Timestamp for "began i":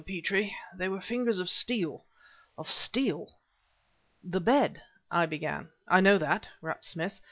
5.27-6.01